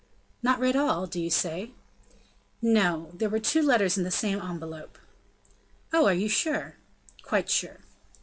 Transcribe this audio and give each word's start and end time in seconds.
"Not 0.41 0.59
read 0.59 0.75
all, 0.75 1.05
do 1.05 1.21
you 1.21 1.29
say?" 1.29 1.73
"No; 2.59 3.11
there 3.13 3.29
were 3.29 3.37
two 3.37 3.61
letters 3.61 3.99
in 3.99 4.03
the 4.03 4.09
same 4.09 4.41
envelope." 4.41 4.97
"Oh! 5.93 6.07
are 6.07 6.11
you 6.15 6.27
sure?" 6.27 6.77
"Quite 7.21 7.51
sure." 7.51 7.81